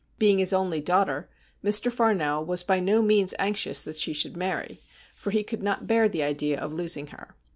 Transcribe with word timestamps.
Being 0.17 0.39
his 0.39 0.51
only 0.51 0.81
daughter, 0.81 1.29
Mr. 1.63 1.91
Farnell 1.93 2.43
was 2.43 2.63
by 2.63 2.79
no 2.79 3.03
means 3.03 3.35
anxious 3.37 3.83
that 3.83 3.97
she 3.97 4.13
should 4.13 4.35
marry, 4.35 4.81
for 5.13 5.29
he 5.29 5.43
could 5.43 5.61
not 5.61 5.85
bear 5.85 6.09
the 6.09 6.23
idea 6.23 6.59
of 6.59 6.73
losing 6.73 7.05
her. 7.09 7.35